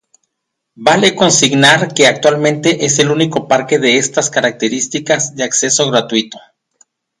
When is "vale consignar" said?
0.77-1.93